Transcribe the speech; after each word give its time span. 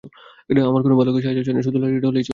আমার 0.69 0.81
কোনো 0.81 0.95
ভালুকের 0.97 1.23
সাহায্য 1.23 1.41
চাই 1.43 1.53
না, 1.53 1.61
শুধু 1.61 1.77
লাঠিটা 1.77 2.07
হলেই 2.07 2.23
চলবে। 2.23 2.29